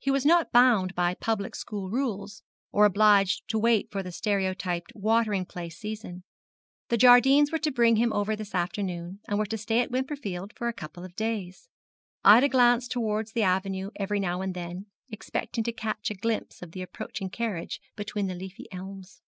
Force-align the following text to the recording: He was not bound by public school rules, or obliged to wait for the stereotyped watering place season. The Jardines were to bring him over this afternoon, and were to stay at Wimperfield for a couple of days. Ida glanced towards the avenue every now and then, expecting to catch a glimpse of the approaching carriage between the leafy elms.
He 0.00 0.10
was 0.10 0.26
not 0.26 0.50
bound 0.50 0.92
by 0.96 1.14
public 1.14 1.54
school 1.54 1.88
rules, 1.88 2.42
or 2.72 2.84
obliged 2.84 3.44
to 3.46 3.60
wait 3.60 3.92
for 3.92 4.02
the 4.02 4.10
stereotyped 4.10 4.90
watering 4.96 5.44
place 5.46 5.78
season. 5.78 6.24
The 6.88 6.96
Jardines 6.96 7.52
were 7.52 7.60
to 7.60 7.70
bring 7.70 7.94
him 7.94 8.12
over 8.12 8.34
this 8.34 8.56
afternoon, 8.56 9.20
and 9.28 9.38
were 9.38 9.46
to 9.46 9.56
stay 9.56 9.78
at 9.78 9.92
Wimperfield 9.92 10.52
for 10.56 10.66
a 10.66 10.72
couple 10.72 11.04
of 11.04 11.14
days. 11.14 11.68
Ida 12.24 12.48
glanced 12.48 12.90
towards 12.90 13.30
the 13.34 13.44
avenue 13.44 13.90
every 13.94 14.18
now 14.18 14.40
and 14.42 14.52
then, 14.52 14.86
expecting 15.10 15.62
to 15.62 15.72
catch 15.72 16.10
a 16.10 16.14
glimpse 16.14 16.60
of 16.60 16.72
the 16.72 16.82
approaching 16.82 17.30
carriage 17.30 17.80
between 17.94 18.26
the 18.26 18.34
leafy 18.34 18.66
elms. 18.72 19.20